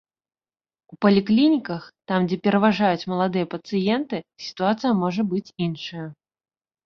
У 0.93 0.95
паліклініках, 1.05 1.81
там, 2.11 2.19
дзе 2.31 2.37
пераважаюць 2.47 3.07
маладыя 3.13 3.45
пацыенты, 3.53 4.17
сітуацыя 4.45 4.91
можа 5.03 5.21
быць 5.35 5.53
іншая. 5.67 6.05